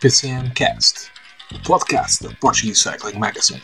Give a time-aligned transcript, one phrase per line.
[0.00, 1.10] PCM Cast,
[1.54, 3.60] o podcast da Portuguese Cycling Magazine.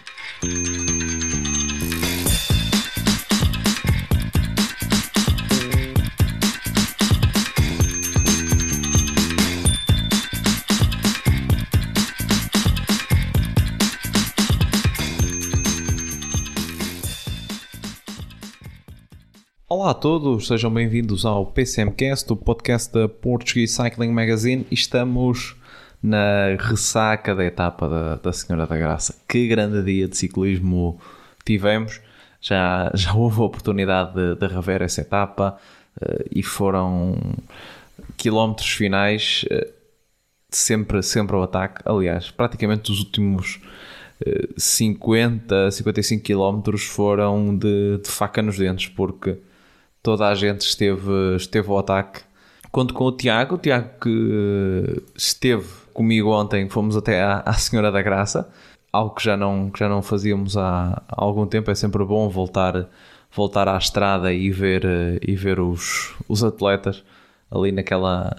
[19.67, 24.67] Olá a todos, sejam bem-vindos ao PCMcast, o podcast da Portuguese Cycling Magazine.
[24.71, 25.57] Estamos
[26.07, 29.17] na ressaca da etapa da, da Senhora da Graça.
[29.29, 31.01] Que grande dia de ciclismo
[31.45, 32.01] tivemos!
[32.41, 35.59] Já, já houve a oportunidade de, de rever essa etapa
[36.01, 37.19] uh, e foram
[38.17, 39.67] quilómetros finais uh,
[40.49, 41.83] sempre, sempre ao ataque.
[41.85, 43.61] Aliás, praticamente os últimos
[44.57, 49.39] 50, 55 quilómetros foram de, de faca nos dentes, porque
[50.03, 52.23] toda a gente esteve, esteve ao ataque.
[52.71, 57.91] Conto com o Tiago, o Tiago que esteve comigo ontem, fomos até à, à Senhora
[57.91, 58.49] da Graça,
[58.93, 62.29] algo que já não, que já não fazíamos há, há algum tempo, é sempre bom
[62.29, 62.87] voltar,
[63.35, 64.85] voltar à estrada e ver,
[65.27, 67.03] e ver os, os atletas
[67.51, 68.37] ali naquela...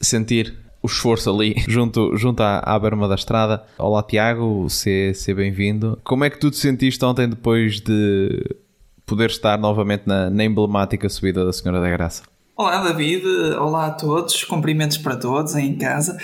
[0.00, 3.64] sentir o esforço ali junto, junto à, à berma da estrada.
[3.76, 5.98] Olá Tiago, seja se bem-vindo.
[6.04, 8.56] Como é que tu te sentiste ontem depois de
[9.04, 12.22] poder estar novamente na, na emblemática subida da Senhora da Graça.
[12.60, 13.24] Olá David,
[13.58, 16.18] olá a todos, cumprimentos para todos em casa.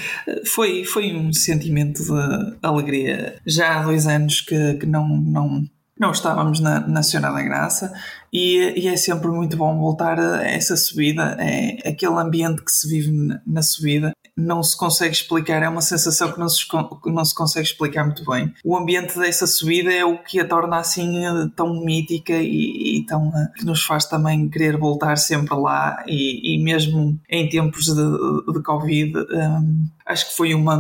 [0.45, 3.37] Foi, foi um sentimento de alegria.
[3.47, 5.65] Já há dois anos que, que não, não,
[5.99, 7.93] não estávamos na, na Senhora da Graça
[8.33, 11.37] e, e, é sempre muito bom voltar a essa subida.
[11.39, 15.81] É aquele ambiente que se vive na, na subida não se consegue explicar, é uma
[15.81, 16.67] sensação que não se,
[17.07, 18.53] não se consegue explicar muito bem.
[18.63, 23.07] O ambiente dessa subida é o que a torna assim eh, tão mítica e, e
[23.07, 27.87] tão eh, que nos faz também querer voltar sempre lá e, e mesmo em tempos
[27.87, 30.79] de, de Covid um, acho que foi uma,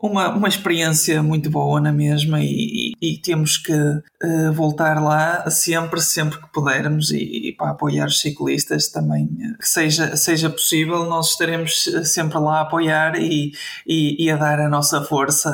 [0.00, 5.48] uma, uma experiência muito boa na mesma e, e, e temos que uh, voltar lá
[5.50, 9.28] sempre, sempre que pudermos e, e, para apoiar os ciclistas também
[9.58, 13.52] que seja, seja possível, nós estaremos sempre lá a apoiar e,
[13.86, 15.50] e, a dar a nossa força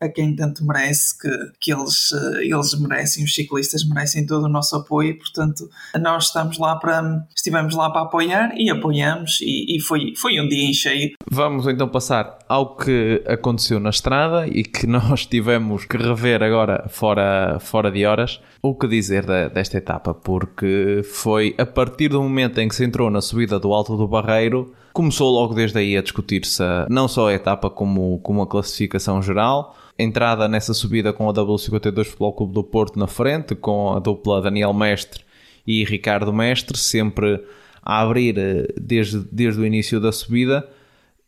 [0.00, 1.30] a quem tanto merece, que,
[1.60, 5.68] que eles, eh, eles merecem, os ciclistas merecem todo o nosso apoio, portanto,
[5.98, 10.48] nós estamos lá para, estivemos lá para apoiar e apoiamos e, e, foi, foi um
[10.48, 11.12] dia em cheio.
[11.30, 16.86] Vamos então passar ao que aconteceu na estrada e que nós tivemos que rever agora
[16.88, 18.40] fora, fora de horas.
[18.62, 22.84] O que dizer de, desta etapa, porque foi a partir do momento em que se
[22.84, 27.28] entrou na subida do Alto do Barreiro, começou logo desde aí a discutir-se não só
[27.28, 29.76] a etapa como, como a classificação geral.
[29.98, 34.40] Entrada nessa subida com a W52 Futebol Clube do Porto na frente, com a dupla
[34.40, 35.22] Daniel Mestre
[35.66, 37.44] e Ricardo Mestre, sempre
[37.82, 40.66] a abrir eh, desde, desde o início da subida,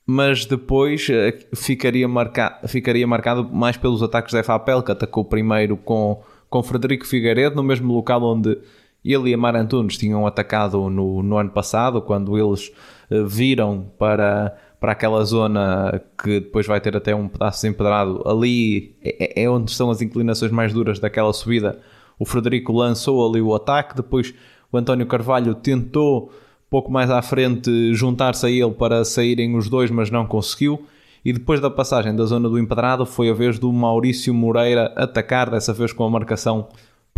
[0.07, 5.77] mas depois eh, ficaria, marca, ficaria marcado mais pelos ataques da FAPEL, que atacou primeiro
[5.77, 8.57] com, com Frederico Figueiredo, no mesmo local onde
[9.05, 12.73] ele e Amar Antunes tinham atacado no, no ano passado, quando eles
[13.11, 18.23] eh, viram para para aquela zona que depois vai ter até um pedaço desempedrado.
[18.25, 21.81] Ali é, é onde estão as inclinações mais duras daquela subida.
[22.19, 24.33] O Frederico lançou ali o ataque, depois
[24.71, 26.33] o António Carvalho tentou
[26.71, 30.87] pouco mais à frente juntar-se a ele para saírem os dois, mas não conseguiu.
[31.25, 35.51] E depois da passagem da zona do empedrado foi a vez do Maurício Moreira atacar,
[35.51, 36.69] dessa vez com a marcação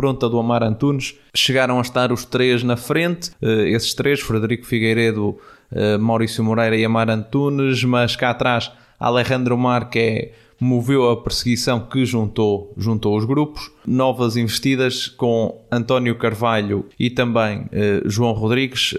[0.00, 1.14] pronta do Amar Antunes.
[1.34, 5.36] Chegaram a estar os três na frente, eh, esses três, Frederico Figueiredo,
[5.70, 12.06] eh, Maurício Moreira e Amar Antunes, mas cá atrás Alejandro Marque moveu a perseguição que
[12.06, 13.70] juntou, juntou os grupos.
[13.86, 18.94] Novas investidas com António Carvalho e também eh, João Rodrigues.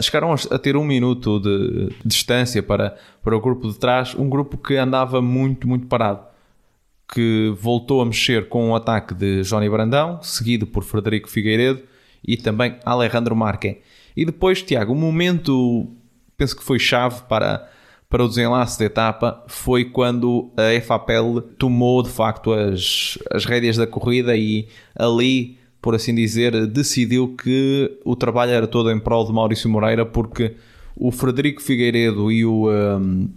[0.00, 4.56] Chegaram a ter um minuto de distância para, para o grupo de trás, um grupo
[4.56, 6.27] que andava muito, muito parado.
[7.12, 11.82] Que voltou a mexer com o ataque de Johnny Brandão, seguido por Frederico Figueiredo
[12.26, 13.78] e também Alejandro Marque.
[14.16, 15.88] E depois, Tiago, um momento
[16.38, 17.68] penso que foi chave para,
[18.08, 23.76] para o desenlace da etapa foi quando a FAPEL tomou de facto as, as rédeas
[23.76, 29.26] da corrida e ali, por assim dizer, decidiu que o trabalho era todo em prol
[29.26, 30.54] de Maurício Moreira porque
[30.96, 33.28] o Frederico Figueiredo e o, um,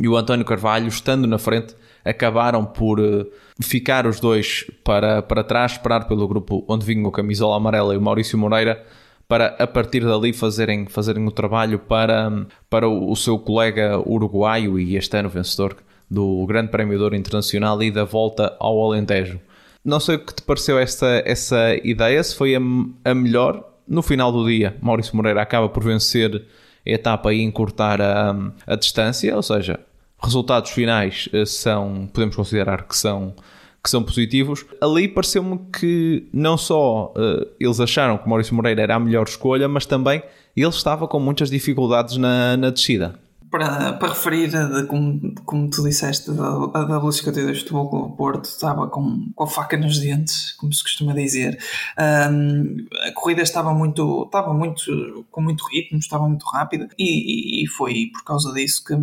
[0.00, 3.26] e o António Carvalho, estando na frente, acabaram por uh,
[3.60, 7.96] ficar os dois para, para trás, esperar pelo grupo onde vinha o camisola amarela e
[7.96, 8.84] o Maurício Moreira
[9.32, 12.30] para a partir dali fazerem, fazerem o trabalho para,
[12.68, 15.76] para o, seu colega uruguaio e este ano vencedor
[16.10, 19.40] do Grande Prémio de Internacional e da volta ao Alentejo.
[19.82, 22.60] Não sei o que te pareceu essa, essa ideia, se foi a,
[23.04, 23.68] a melhor.
[23.88, 26.44] No final do dia, Maurício Moreira acaba por vencer
[26.86, 29.80] a etapa e encurtar a, a distância, ou seja,
[30.22, 33.34] resultados finais uh, são, podemos considerar que são,
[33.82, 34.64] que são positivos.
[34.80, 39.68] Ali pareceu-me que não só uh, eles acharam que Maurício Moreira era a melhor escolha,
[39.68, 40.22] mas também
[40.56, 43.18] ele estava com muitas dificuldades na, na descida
[43.52, 49.30] para, para referir, de, como, como tu disseste, a W52 Futebol Clube Porto estava com,
[49.34, 51.58] com a faca nos dentes, como se costuma dizer.
[52.00, 57.68] Um, a corrida estava muito, estava muito, com muito ritmo, estava muito rápida e, e,
[57.68, 58.94] foi por causa disso que,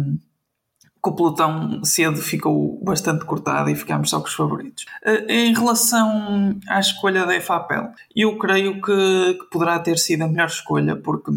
[1.02, 4.86] que o pelotão cedo ficou bastante cortado e ficámos só com os favoritos.
[5.06, 10.28] Uh, em relação à escolha da FAPEL, eu creio que, que poderá ter sido a
[10.28, 11.32] melhor escolha porque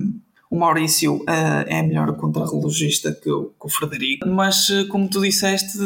[0.53, 5.23] o Maurício uh, é melhor contrarrelogista que o, que o Frederico, mas uh, como tu
[5.23, 5.79] disseste,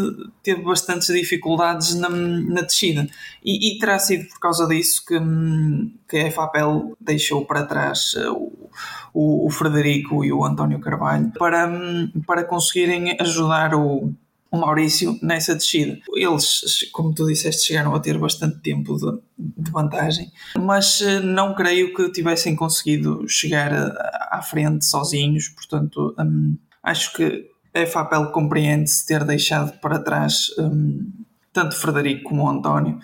[0.43, 3.07] teve bastantes dificuldades na, na descida.
[3.45, 5.15] E, e, terá sido por causa disso que,
[6.09, 8.71] que a FAPEL deixou para trás uh, o,
[9.15, 11.71] o, o, Frederico e o António Carvalho para,
[12.27, 14.13] para conseguirem ajudar o
[14.51, 15.99] o Maurício nessa descida.
[16.15, 21.55] Eles, como tu disseste, chegaram a ter bastante tempo de, de vantagem, mas eh, não
[21.55, 23.73] creio que tivessem conseguido chegar
[24.31, 31.11] à frente sozinhos, portanto, hum, acho que a FAPEL compreende-se ter deixado para trás hum,
[31.53, 32.99] tanto Frederico como António.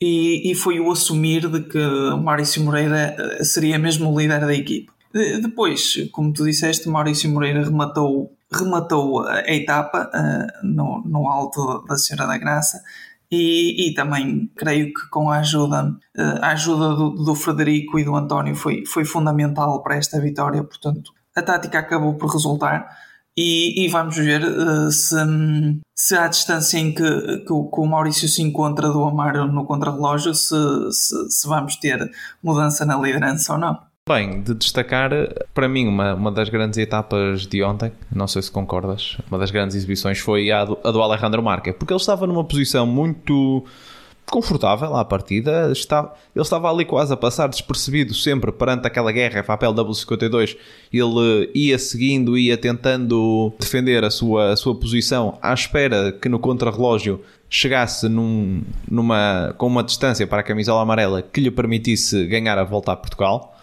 [0.00, 4.40] E, e foi o assumir de que o Maurício Moreira eh, seria mesmo o líder
[4.40, 4.90] da equipe.
[5.12, 11.96] Depois, como tu disseste, Maurício Moreira rematou rematou a etapa uh, no, no alto da
[11.96, 12.82] Senhora da Graça
[13.30, 15.84] e, e, também creio que com a ajuda,
[16.16, 20.64] uh, a ajuda do, do, Frederico e do António foi, foi fundamental para esta vitória,
[20.64, 22.88] portanto a tática acabou por resultar
[23.36, 25.14] e, e vamos ver uh, se,
[25.94, 29.66] se à distância em que, que, o, que o Maurício se encontra do Amaro no
[29.66, 30.56] contrarrelógio se,
[30.90, 32.10] se, se vamos ter
[32.42, 33.87] mudança na liderança ou não.
[34.08, 35.10] Bem, de destacar,
[35.52, 39.50] para mim, uma, uma das grandes etapas de ontem, não sei se concordas, uma das
[39.50, 43.62] grandes exibições foi a do, a do Alejandro Marque, porque ele estava numa posição muito
[44.24, 49.42] confortável à partida, estava, ele estava ali quase a passar despercebido sempre perante aquela guerra,
[49.42, 50.56] papel W52,
[50.90, 56.38] ele ia seguindo, ia tentando defender a sua, a sua posição à espera que no
[56.38, 62.56] contrarrelógio chegasse num, numa, com uma distância para a camisola amarela que lhe permitisse ganhar
[62.56, 63.54] a volta a Portugal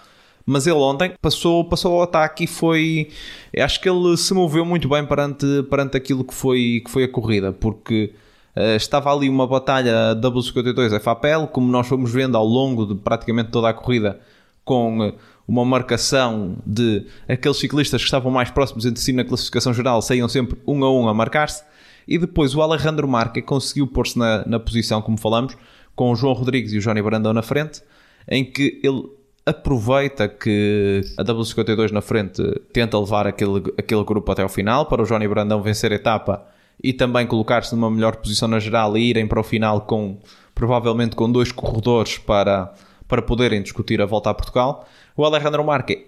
[0.45, 3.09] mas ele ontem passou, passou ao ataque e foi.
[3.57, 7.07] Acho que ele se moveu muito bem perante, perante aquilo que foi, que foi a
[7.12, 8.13] corrida, porque
[8.56, 13.50] uh, estava ali uma batalha W52 FAPEL, como nós fomos vendo ao longo de praticamente
[13.50, 14.19] toda a corrida,
[14.63, 15.13] com
[15.47, 20.27] uma marcação de aqueles ciclistas que estavam mais próximos entre si na classificação geral, saíam
[20.27, 21.63] sempre um a um a marcar-se,
[22.07, 25.56] e depois o Alejandro Marque conseguiu pôr-se na, na posição, como falamos,
[25.95, 27.81] com o João Rodrigues e o Johnny Brandão na frente,
[28.27, 29.03] em que ele
[29.45, 32.42] aproveita que a W52 na frente
[32.74, 36.45] tenta levar aquele, aquele grupo até ao final para o Johnny Brandão vencer a etapa
[36.83, 40.19] e também colocar-se numa melhor posição na geral e irem para o final com
[40.53, 42.74] provavelmente com dois corredores para,
[43.07, 44.88] para poderem discutir a volta a Portugal.
[45.15, 46.07] O Alejandro Marque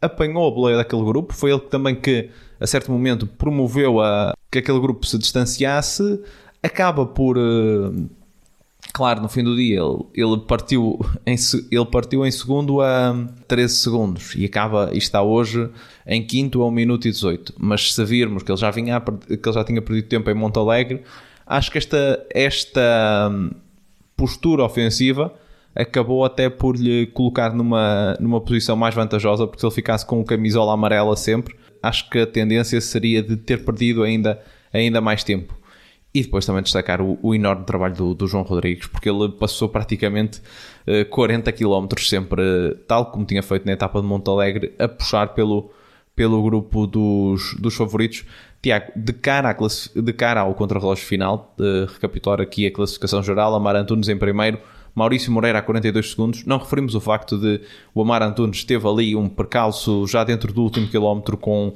[0.00, 2.30] apanhou a boleia daquele grupo, foi ele também que
[2.60, 6.22] a certo momento promoveu a, que aquele grupo se distanciasse,
[6.62, 8.08] acaba por uh,
[8.92, 11.36] Claro, no fim do dia ele, ele, partiu em,
[11.70, 13.14] ele partiu em segundo a
[13.46, 15.68] 13 segundos e acaba e está hoje
[16.06, 17.54] em quinto a 1 minuto e 18.
[17.58, 20.58] Mas se virmos que ele já, vinha, que ele já tinha perdido tempo em Monte
[20.58, 21.02] Alegre,
[21.46, 23.50] acho que esta, esta hum,
[24.16, 25.32] postura ofensiva
[25.74, 30.20] acabou até por lhe colocar numa, numa posição mais vantajosa, porque se ele ficasse com
[30.20, 34.40] o camisola amarela sempre, acho que a tendência seria de ter perdido ainda,
[34.72, 35.59] ainda mais tempo.
[36.12, 39.68] E depois também destacar o, o enorme trabalho do, do, João Rodrigues, porque ele passou
[39.68, 40.40] praticamente
[40.86, 42.42] uh, 40 km sempre,
[42.88, 45.70] tal como tinha feito na etapa de Monte Alegre, a puxar pelo,
[46.16, 48.24] pelo grupo dos, dos favoritos.
[48.60, 49.56] Tiago, de cara,
[49.94, 54.58] de cara ao contrarrelógio final, uh, recapitular aqui a classificação geral, Amar Antunes em primeiro,
[54.94, 56.44] Maurício Moreira a 42 segundos.
[56.44, 57.60] Não referimos o facto de
[57.94, 61.74] o Amar Antunes teve ali um percalço já dentro do último quilómetro com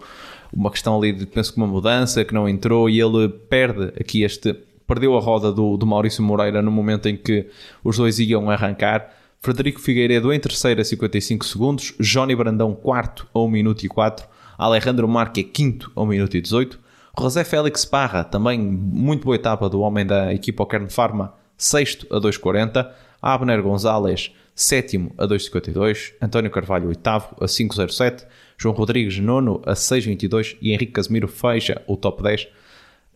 [0.52, 4.22] uma questão ali de, penso que uma mudança que não entrou e ele perde aqui
[4.22, 4.54] este,
[4.86, 7.48] perdeu a roda do, do Maurício Moreira no momento em que
[7.82, 9.12] os dois iam arrancar.
[9.40, 14.26] Frederico Figueiredo em terceiro a 55 segundos, Johnny Brandão quarto a 1 minuto e 4,
[14.56, 16.78] Alejandro Marque quinto a 1 minuto e 18,
[17.18, 22.18] José Félix Parra, também muito boa etapa do homem da equipa Okern Pharma, sexto a
[22.18, 22.90] 2.40,
[23.24, 28.26] Abner Gonzalez sétimo a 2.52, António Carvalho oitavo a 5.07,
[28.58, 32.48] João Rodrigues, nono a 6,22 e Henrique Casemiro fecha o top 10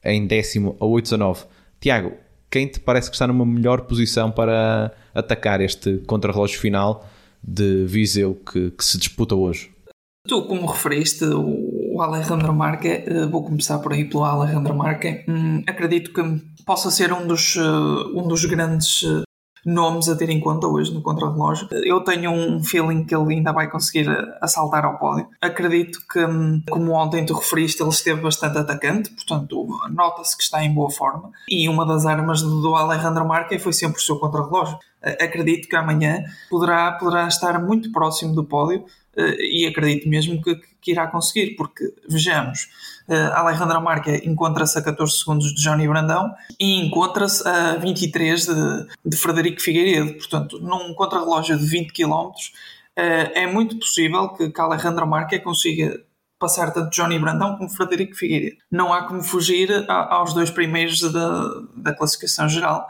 [0.05, 1.45] em décimo a 8,19.
[1.79, 2.15] Tiago,
[2.51, 7.07] quem te parece que está numa melhor posição para atacar este contrarrelógio final
[7.43, 9.71] de Viseu que, que se disputa hoje?
[10.27, 15.25] Tu, como referiste, o Alejandro Marque, vou começar por aí pelo Alejandro Marque.
[15.29, 16.23] Hum, acredito que
[16.65, 19.03] possa ser um dos, um dos grandes
[19.65, 21.69] nomes a ter em conta hoje no contrarrelógio.
[21.85, 24.09] Eu tenho um feeling que ele ainda vai conseguir
[24.41, 25.29] assaltar ao pódio.
[25.41, 30.65] Acredito que, hum, como ontem tu referiste, ele esteve bastante atacante, portanto, nota-se que está
[30.65, 31.31] em boa forma.
[31.49, 34.79] E uma das armas do Alejandro Marque foi sempre o seu contrarrelógio.
[35.03, 38.85] Acredito que amanhã poderá, poderá estar muito próximo do pódio
[39.19, 42.69] eh, e acredito mesmo que, que irá conseguir, porque vejamos,
[43.09, 48.87] uh, Alejandro Marque encontra-se a 14 segundos de Johnny Brandão e encontra-se a 23 de,
[49.05, 50.15] de Frederico Figueiredo.
[50.15, 52.33] Portanto, num contrarrelógio de 20 km, uh,
[52.97, 56.01] é muito possível que, que Alejandro Marque consiga
[56.39, 58.59] passar tanto Johnny Brandão como Frederico Figueiredo.
[58.71, 61.43] Não há como fugir a, aos dois primeiros da,
[61.77, 62.87] da classificação geral,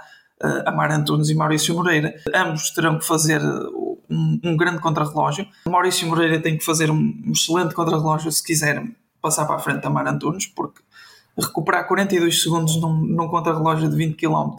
[0.64, 2.14] Amar Antunes e Maurício Moreira.
[2.34, 3.40] Ambos terão que fazer
[4.08, 5.46] um, um grande contrarrelógio.
[5.66, 8.82] Maurício Moreira tem que fazer um, excelente contrarrelógio se quiser
[9.20, 10.80] passar para a frente da Mar Antunes, porque
[11.36, 14.56] recuperar 42 segundos num, num contrarrelógio de 20 km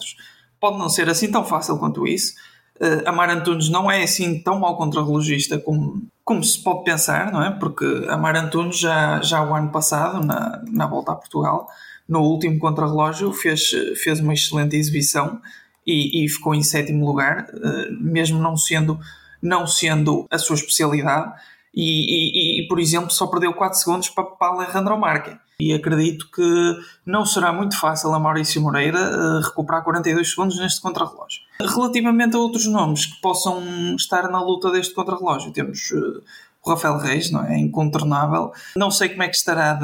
[0.59, 2.33] pode não ser assim tão fácil quanto isso.
[2.79, 7.31] Uh, a Mar Antunes não é assim tão mau contrarrelogista como, como se pode pensar,
[7.31, 7.51] não é?
[7.51, 11.67] Porque a Mar Antunes já, já o ano passado, na, na volta a Portugal,
[12.07, 13.69] no último contrarrelógio, fez,
[14.01, 15.41] fez uma excelente exibição
[15.89, 18.99] e, e ficou em sétimo lugar, uh, mesmo não sendo
[19.41, 21.33] não sendo a sua especialidade,
[21.73, 25.37] e, e, e por exemplo, só perdeu 4 segundos para, para Alejandro Marque.
[25.61, 30.81] E acredito que não será muito fácil a Maurício Moreira uh, recuperar 42 segundos neste
[30.81, 31.41] contrarrelógio.
[31.59, 33.61] Relativamente a outros nomes que possam
[33.95, 36.23] estar na luta deste contrarrelógio, temos uh,
[36.63, 37.55] o Rafael Reis, não é?
[37.55, 38.51] é incontornável.
[38.75, 39.79] Não sei como é que estará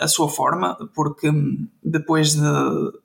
[0.00, 2.40] a sua forma, porque hum, depois de,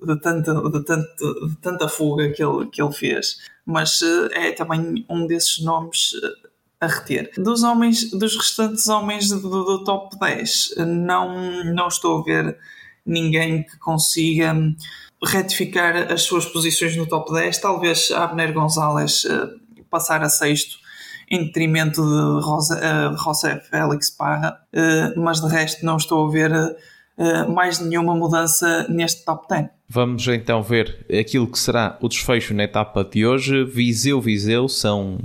[0.06, 1.06] de, tanta, de, tanta,
[1.48, 6.12] de tanta fuga que ele, que ele fez, mas eh, é também um desses nomes
[6.24, 6.50] eh,
[6.82, 7.32] a reter.
[7.38, 12.58] Dos homens, dos restantes homens do, do, top 10, não, não estou a ver
[13.06, 14.76] ninguém que consiga hum,
[15.24, 17.58] retificar as suas posições no top 10.
[17.60, 20.83] Talvez Abner Gonzalez uh, passar a sexto
[21.34, 26.32] em detrimento de Rosa, uh, José Félix Parra, uh, mas de resto não estou a
[26.32, 26.76] ver uh,
[27.52, 29.66] mais nenhuma mudança neste top 10.
[29.90, 33.64] Vamos então ver aquilo que será o desfecho na etapa de hoje.
[33.64, 35.18] Viseu-Viseu são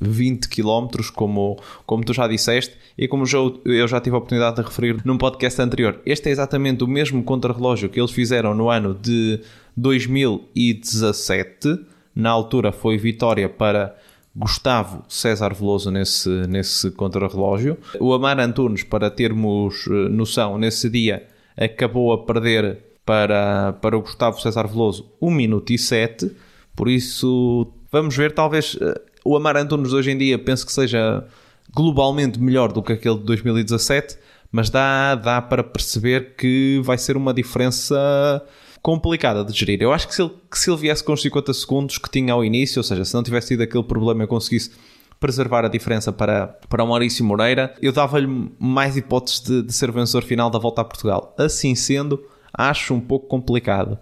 [0.00, 3.24] 20 km, como, como tu já disseste, e como
[3.64, 6.00] eu já tive a oportunidade de referir num podcast anterior.
[6.06, 9.40] Este é exatamente o mesmo contrarrelógio que eles fizeram no ano de
[9.76, 11.80] 2017.
[12.14, 13.96] Na altura foi vitória para
[14.38, 17.76] Gustavo César Veloso nesse, nesse contrarrelógio.
[17.98, 21.26] O Amar Antunes, para termos eh, noção, nesse dia
[21.56, 26.30] acabou a perder para, para o Gustavo César Veloso 1 minuto e 7.
[26.76, 31.26] Por isso, vamos ver, talvez eh, o Amar Antunes hoje em dia penso que seja
[31.74, 34.16] globalmente melhor do que aquele de 2017,
[34.52, 38.40] mas dá, dá para perceber que vai ser uma diferença
[38.82, 39.82] complicada de gerir.
[39.82, 42.32] Eu acho que se ele, que se ele viesse com os 50 segundos que tinha
[42.32, 44.70] ao início, ou seja, se não tivesse tido aquele problema e conseguisse
[45.20, 49.90] preservar a diferença para, para o Maurício Moreira, eu dava-lhe mais hipóteses de, de ser
[49.90, 51.34] vencedor final da volta a Portugal.
[51.36, 53.98] Assim sendo, acho um pouco complicado.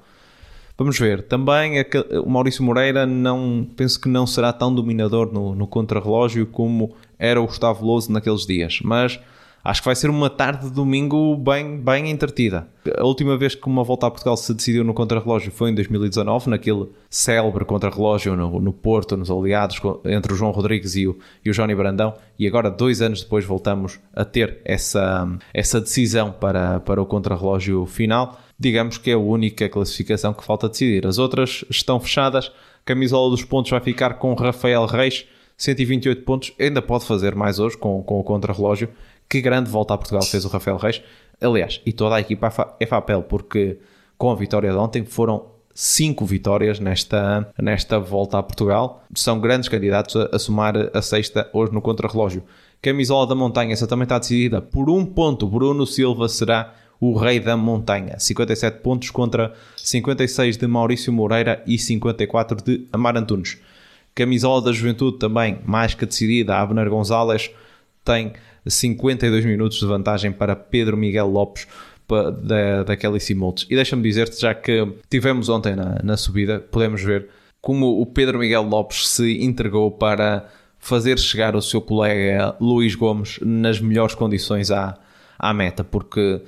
[0.76, 1.22] Vamos ver.
[1.22, 1.82] Também
[2.22, 7.40] o Maurício Moreira não penso que não será tão dominador no, no contrarrelógio como era
[7.40, 9.18] o Gustavo Louso naqueles dias, mas
[9.66, 12.68] acho que vai ser uma tarde de domingo bem, bem entretida.
[12.96, 16.50] A última vez que uma volta a Portugal se decidiu no contrarrelógio foi em 2019,
[16.50, 21.50] naquele célebre contrarrelógio no, no Porto, nos aliados, entre o João Rodrigues e o, e
[21.50, 26.80] o Johnny Brandão, e agora, dois anos depois, voltamos a ter essa, essa decisão para,
[26.80, 28.38] para o contrarrelógio final.
[28.58, 31.06] Digamos que é a única classificação que falta decidir.
[31.06, 32.52] As outras estão fechadas.
[32.84, 36.52] Camisola dos pontos vai ficar com Rafael Reis, 128 pontos.
[36.58, 38.88] Ainda pode fazer mais hoje com, com o contrarrelógio
[39.28, 41.02] que grande volta a Portugal fez o Rafael Reis.
[41.40, 43.78] Aliás, e toda a equipa é papel, porque
[44.16, 49.04] com a vitória de ontem foram cinco vitórias nesta, nesta volta a Portugal.
[49.14, 52.42] São grandes candidatos a, a somar a sexta hoje no contrarrelógio.
[52.80, 55.46] Camisola da Montanha, essa também está decidida por um ponto.
[55.46, 58.18] Bruno Silva será o rei da montanha.
[58.18, 63.58] 57 pontos contra 56 de Maurício Moreira e 54 de Amar Antunes.
[64.16, 66.56] Camisola da Juventude também mais que decidida.
[66.56, 67.50] Abner Gonzalez
[68.02, 68.32] tem
[68.66, 71.68] 52 minutos de vantagem para Pedro Miguel Lopes
[72.42, 73.66] da, da Kelly Simoltes.
[73.68, 77.28] E deixa-me dizer-te, já que tivemos ontem na, na subida, podemos ver
[77.60, 83.38] como o Pedro Miguel Lopes se entregou para fazer chegar o seu colega Luís Gomes
[83.42, 84.98] nas melhores condições à,
[85.38, 86.40] à meta, porque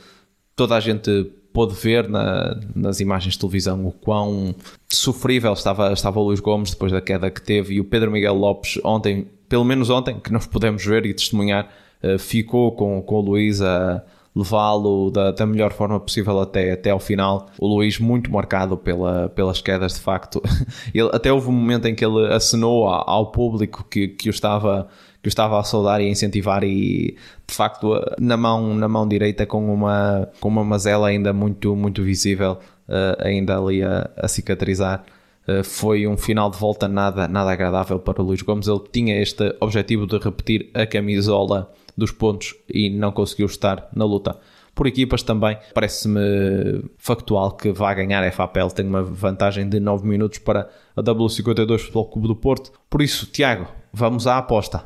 [0.57, 4.55] toda a gente pôde ver na, nas imagens de televisão o quão
[4.93, 8.35] sofrível estava, estava o Luís Gomes depois da queda que teve e o Pedro Miguel
[8.35, 11.69] Lopes ontem, pelo menos ontem, que nós podemos ver e testemunhar,
[12.03, 14.03] eh, ficou com, com o Luís a
[14.35, 17.49] levá-lo da, da, melhor forma possível até, até ao final.
[17.59, 20.41] O Luís, muito marcado pela, pelas quedas, de facto.
[20.95, 24.89] Ele, até houve um momento em que ele acenou ao público que, que o estava
[25.21, 27.17] que estava a saudar e a incentivar e
[27.47, 32.05] de facto na mão na mão direita com uma com uma mazela ainda muito muito
[32.05, 35.05] visível uh, ainda ali a, a cicatrizar
[35.47, 39.21] uh, foi um final de volta nada nada agradável para o Luís Gomes ele tinha
[39.21, 44.39] este objetivo de repetir a camisola dos pontos e não conseguiu estar na luta.
[44.73, 50.07] Por equipas também, parece-me factual que vai ganhar a FAPEL, tem uma vantagem de 9
[50.07, 52.71] minutos para a W52 Futebol Clube do Porto.
[52.89, 54.85] Por isso, Tiago, vamos à aposta.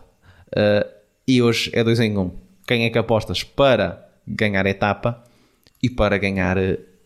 [0.48, 0.88] Uh,
[1.28, 2.20] e hoje é 2 em 1.
[2.22, 2.30] Um.
[2.66, 5.22] Quem é que apostas para ganhar a etapa
[5.82, 6.56] e para ganhar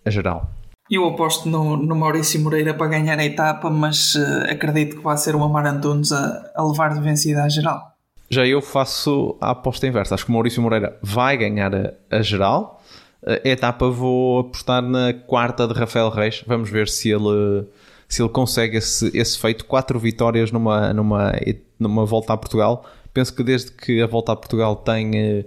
[0.04, 0.55] a geral?
[0.90, 5.16] Eu aposto no, no Maurício Moreira para ganhar a etapa, mas uh, acredito que vai
[5.16, 7.96] ser o Amar Antunes a, a levar de vencida a geral.
[8.30, 10.14] Já eu faço a aposta inversa.
[10.14, 12.82] Acho que o Maurício Moreira vai ganhar a, a geral.
[13.24, 16.44] A etapa vou apostar na quarta de Rafael Reis.
[16.46, 17.66] Vamos ver se ele,
[18.08, 19.64] se ele consegue esse, esse feito.
[19.64, 21.32] Quatro vitórias numa, numa,
[21.78, 22.84] numa volta a Portugal.
[23.12, 25.44] Penso que desde que a volta a Portugal tem eh,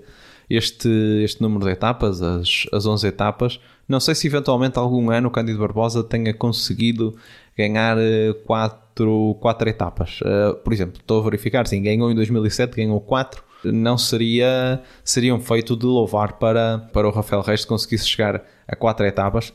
[0.50, 0.90] este,
[1.24, 5.32] este número de etapas, as, as 11 etapas, não sei se eventualmente algum ano o
[5.32, 7.16] Cândido Barbosa tenha conseguido
[7.58, 10.20] ganhar eh, quatro, quatro etapas.
[10.22, 13.44] Uh, por exemplo, estou a verificar, sim, ganhou em 2007, ganhou quatro.
[13.64, 18.76] Não seria, seria um feito de louvar para, para o Rafael Reis conseguisse chegar a
[18.76, 19.52] quatro etapas,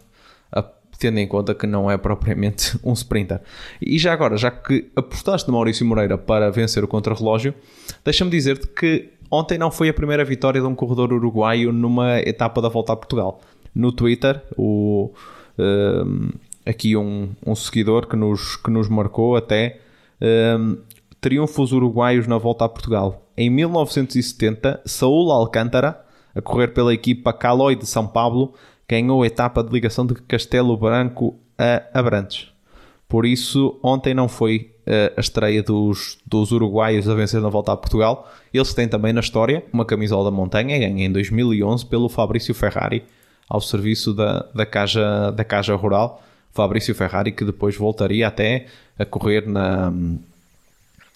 [0.98, 3.40] tendo em conta que não é propriamente um sprinter.
[3.80, 7.54] E já agora, já que apostaste no Maurício Moreira para vencer o contrarrelógio,
[8.04, 12.60] deixa-me dizer-te que ontem não foi a primeira vitória de um corredor uruguaio numa etapa
[12.60, 13.40] da volta a Portugal.
[13.74, 15.12] No Twitter, o.
[15.58, 16.32] Uh,
[16.66, 19.80] aqui um, um seguidor que nos, que nos marcou até
[20.58, 20.78] um,
[21.20, 23.22] triunfos uruguaios na volta a Portugal.
[23.36, 26.00] Em 1970, Saúl Alcântara,
[26.34, 28.54] a correr pela equipa Caloi de São Paulo,
[28.88, 32.48] ganhou a etapa de ligação de Castelo Branco a Abrantes.
[33.08, 37.72] Por isso, ontem não foi uh, a estreia dos, dos uruguaios a vencer na volta
[37.72, 38.30] a Portugal.
[38.52, 43.04] Eles têm também na história uma camisola da montanha, ganha em 2011 pelo Fabrício Ferrari,
[43.48, 46.22] ao serviço da, da, Caja, da Caja Rural.
[46.52, 48.66] Fabrício Ferrari, que depois voltaria até
[48.98, 49.92] a correr na,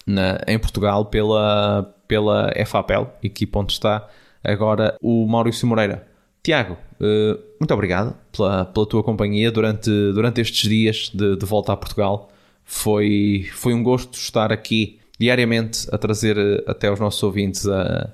[0.05, 4.07] na, em Portugal pela, pela FAPEL, equipa onde está
[4.43, 6.08] agora o Maurício Moreira.
[6.41, 11.73] Tiago, uh, muito obrigado pela, pela tua companhia durante, durante estes dias de, de volta
[11.73, 12.29] a Portugal.
[12.63, 18.13] Foi, foi um gosto estar aqui diariamente a trazer eh, até aos nossos ouvintes a,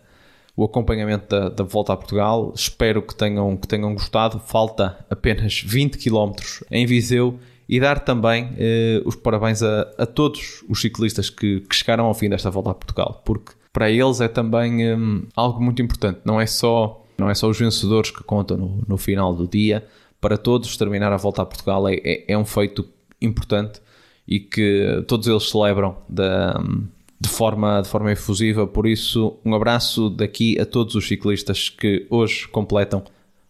[0.55, 2.51] o acompanhamento da, da, volta a Portugal.
[2.55, 4.39] Espero que tenham, que tenham gostado.
[4.39, 6.31] Falta apenas 20 km
[6.71, 7.38] em Viseu
[7.69, 12.13] e dar também eh, os parabéns a, a, todos os ciclistas que, que, chegaram ao
[12.13, 14.97] fim desta volta a Portugal, porque para eles é também eh,
[15.35, 16.21] algo muito importante.
[16.23, 19.86] Não é só não é só os vencedores que contam no, no final do dia.
[20.19, 22.88] Para todos terminar a volta a Portugal é, é, é um feito
[23.21, 23.82] importante
[24.28, 28.65] e que todos eles celebram de forma, de forma efusiva.
[28.65, 33.04] Por isso, um abraço daqui a todos os ciclistas que hoje completam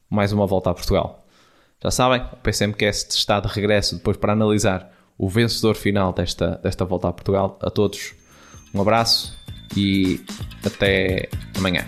[0.09, 1.25] mais uma volta a Portugal.
[1.81, 6.83] Já sabem, o PCMcast está de regresso depois para analisar o vencedor final desta, desta
[6.85, 7.57] volta a Portugal.
[7.61, 8.13] A todos,
[8.73, 9.37] um abraço
[9.75, 10.19] e
[10.65, 11.85] até amanhã.